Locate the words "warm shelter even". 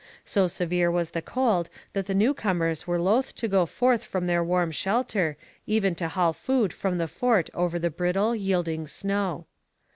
4.43-5.93